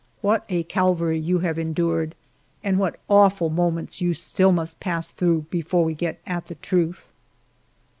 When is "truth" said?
6.55-7.11